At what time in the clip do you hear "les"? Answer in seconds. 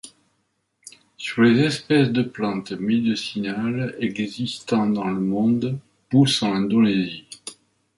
1.43-1.59